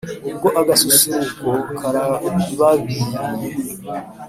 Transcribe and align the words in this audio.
Ubwo 0.29 0.47
agasusuruko 0.61 1.49
karababiriye 1.79 3.19